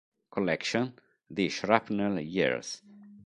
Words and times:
Collection: 0.31 0.95
The 1.29 1.47
Shrapnel 1.49 2.21
Years 2.21 2.81